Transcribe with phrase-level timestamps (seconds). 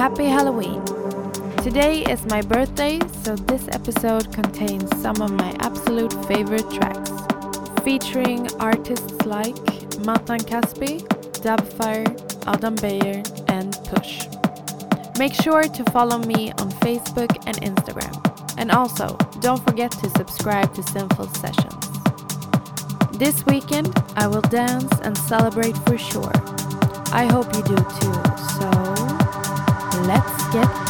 [0.00, 0.82] Happy Halloween!
[1.58, 7.10] Today is my birthday, so this episode contains some of my absolute favorite tracks,
[7.84, 9.58] featuring artists like
[9.98, 11.06] Matan Caspi,
[11.44, 12.08] Dubfire,
[12.46, 14.26] Adam Beyer, and Push.
[15.18, 18.16] Make sure to follow me on Facebook and Instagram.
[18.56, 21.86] And also, don't forget to subscribe to Sinful Sessions.
[23.18, 26.32] This weekend, I will dance and celebrate for sure.
[27.12, 28.14] I hope you do too,
[28.56, 28.89] so
[30.10, 30.89] let's get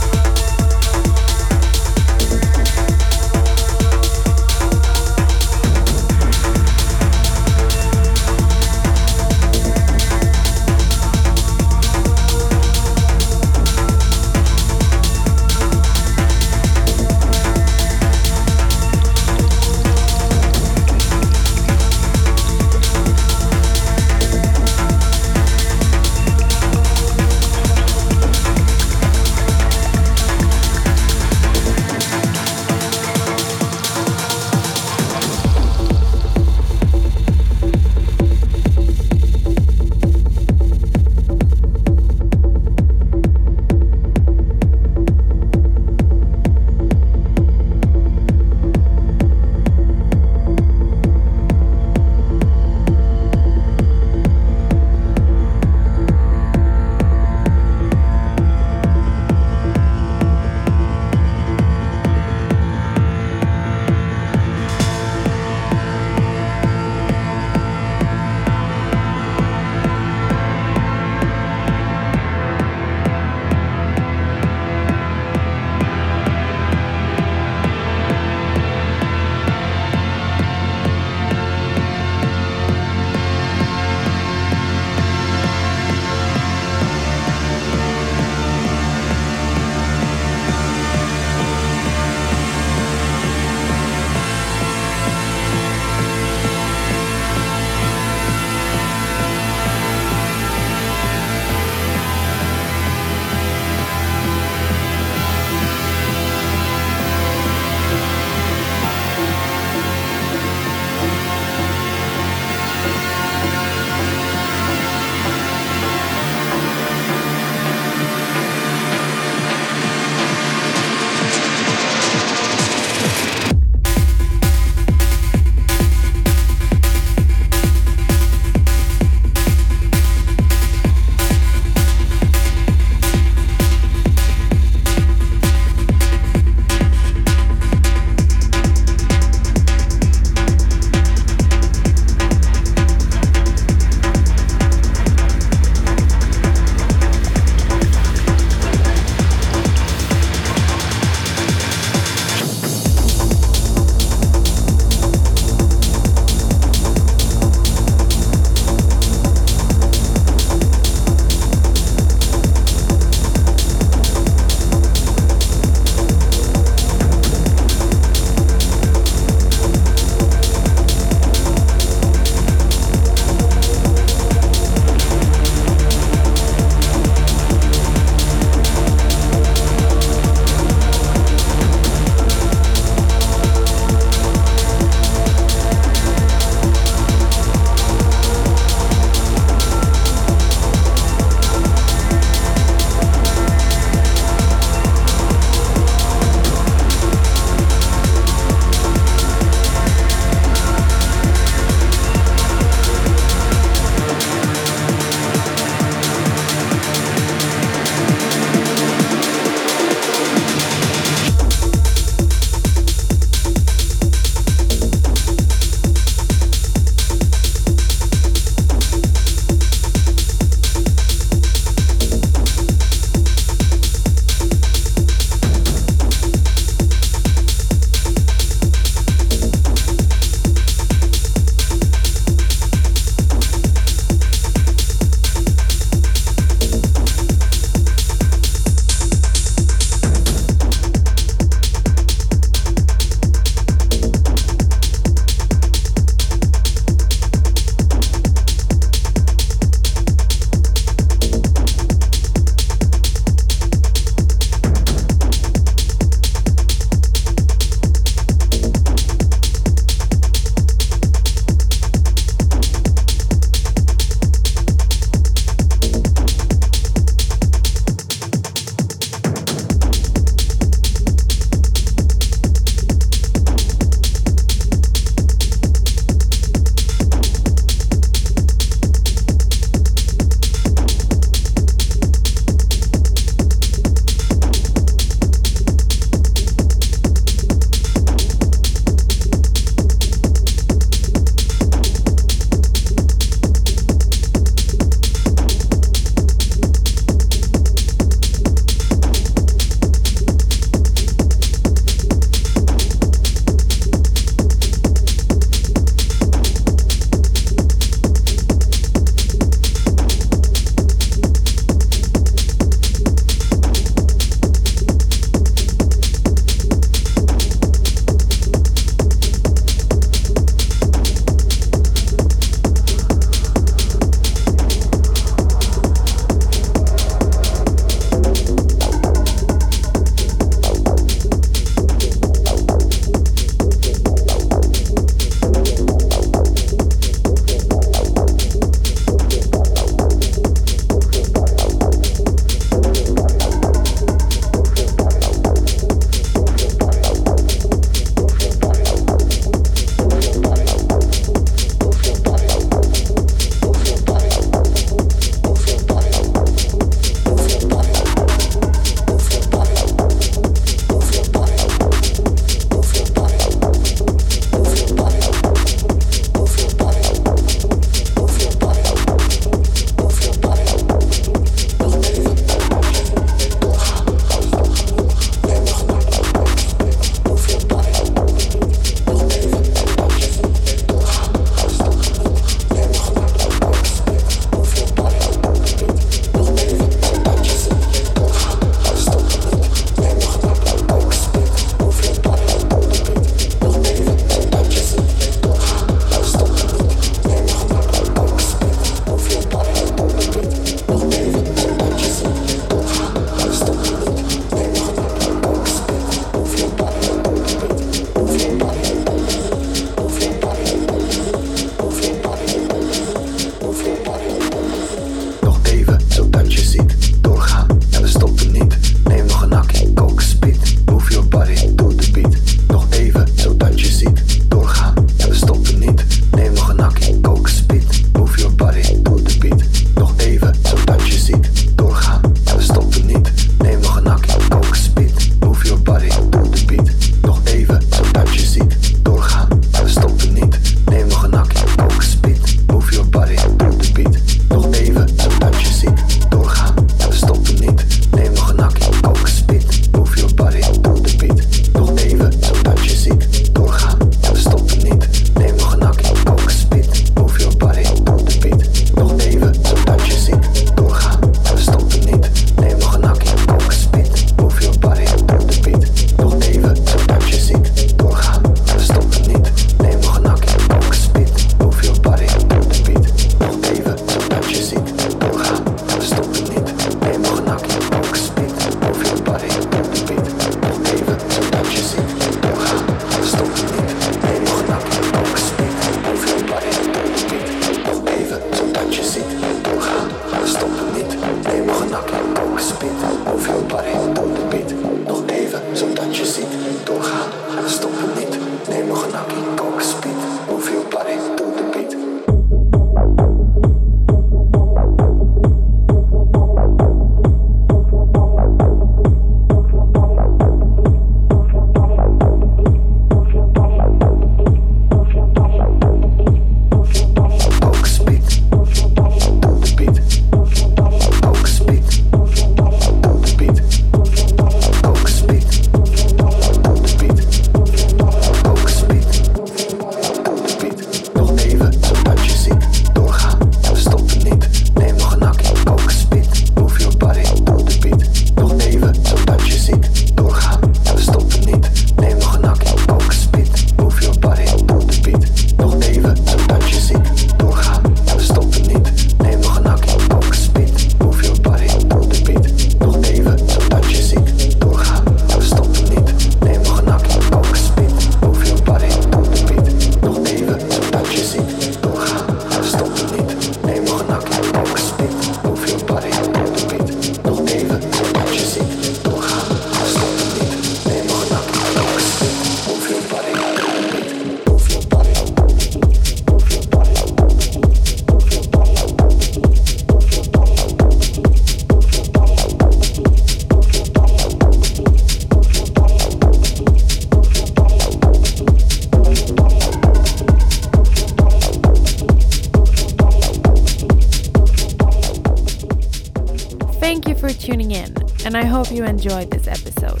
[598.80, 600.00] you enjoyed this episode.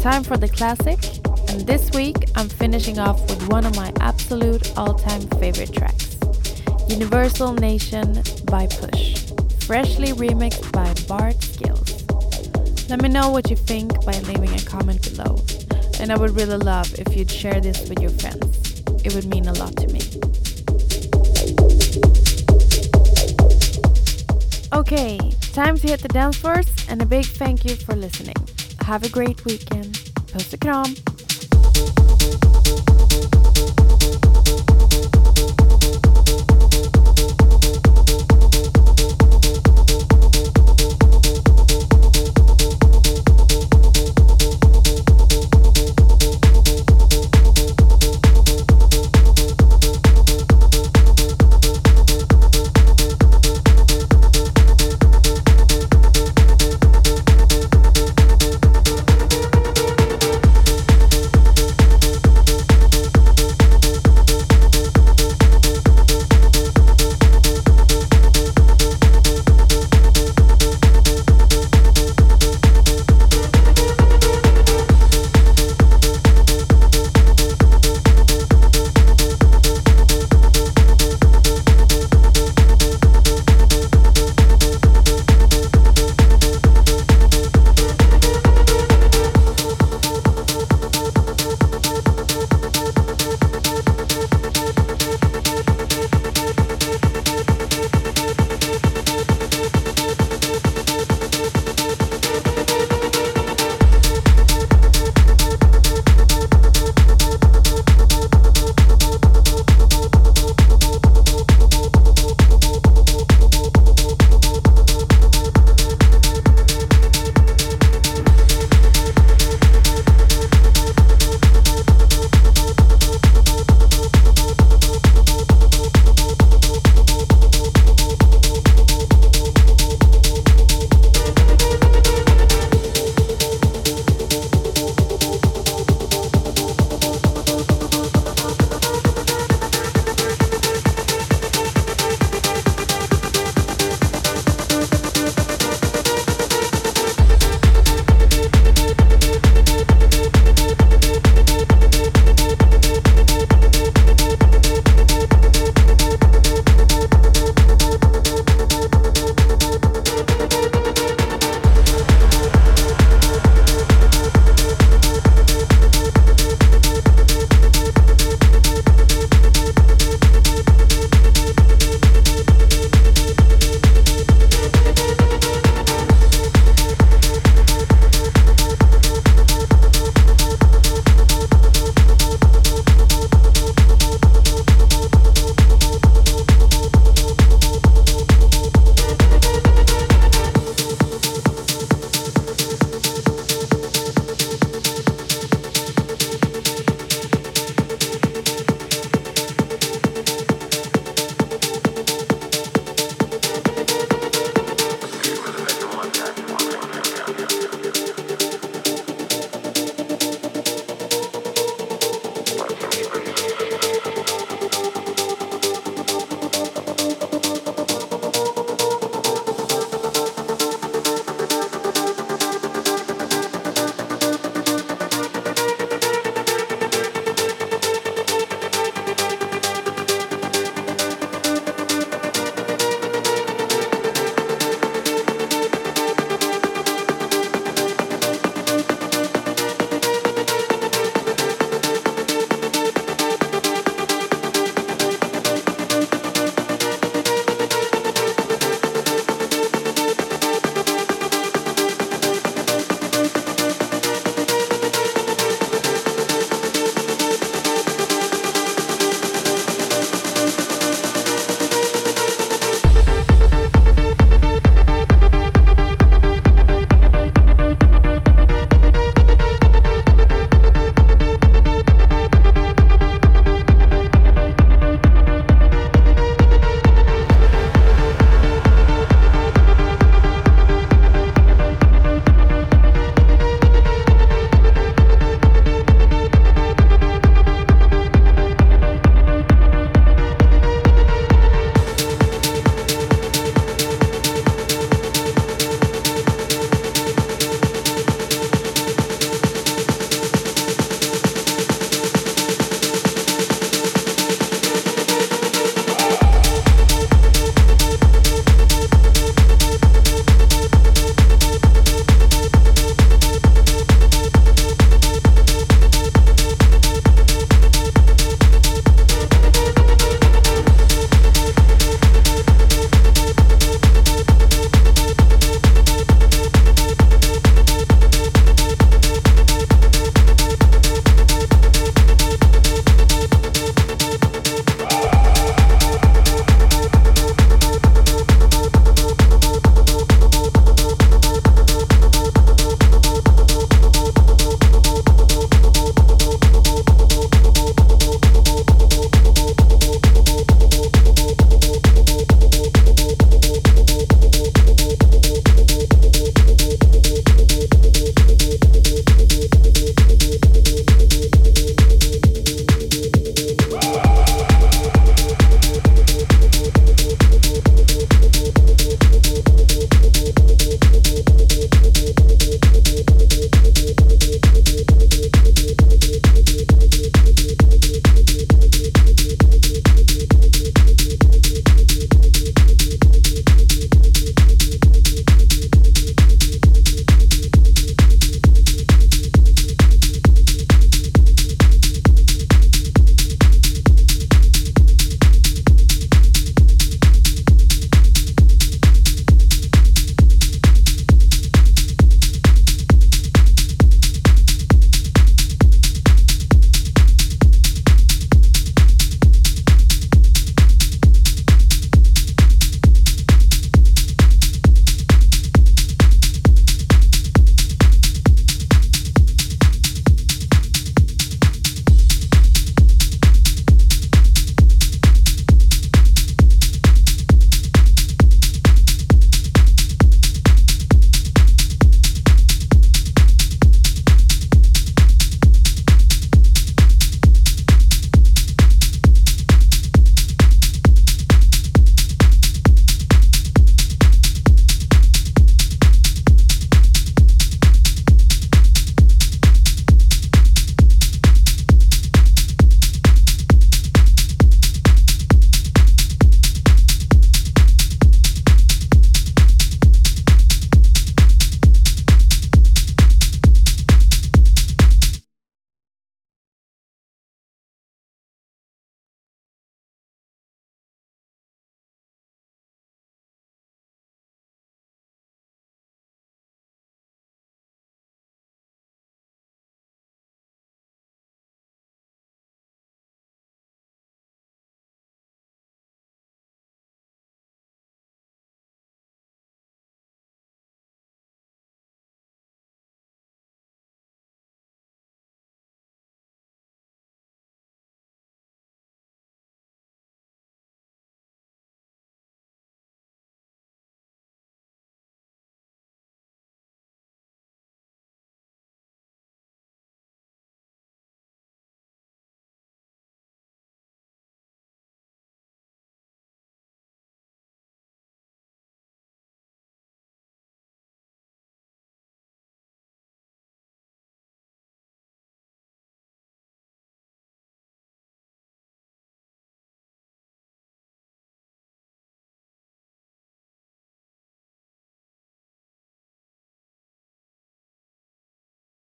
[0.00, 0.98] Time for the classic,
[1.50, 6.16] and this week I'm finishing off with one of my absolute all time favorite tracks
[6.88, 9.30] Universal Nation by Push,
[9.66, 12.90] freshly remixed by Bart Skils.
[12.90, 15.40] Let me know what you think by leaving a comment below,
[16.00, 18.82] and I would really love if you'd share this with your friends.
[19.04, 20.00] It would mean a lot to me.
[24.72, 25.20] Okay,
[25.52, 28.36] time to hit the dance floors and a big thank you for listening.
[28.80, 29.98] Have a great weekend.
[30.32, 31.11] Puss och kram!